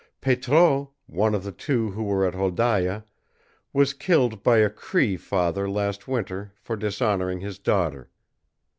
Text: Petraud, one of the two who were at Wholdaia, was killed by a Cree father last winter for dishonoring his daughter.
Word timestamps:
Petraud, 0.19 0.87
one 1.05 1.35
of 1.35 1.43
the 1.43 1.51
two 1.51 1.91
who 1.91 2.01
were 2.03 2.25
at 2.25 2.33
Wholdaia, 2.33 3.03
was 3.71 3.93
killed 3.93 4.41
by 4.41 4.57
a 4.57 4.67
Cree 4.71 5.15
father 5.15 5.69
last 5.69 6.07
winter 6.07 6.53
for 6.59 6.75
dishonoring 6.75 7.41
his 7.41 7.59
daughter. 7.59 8.09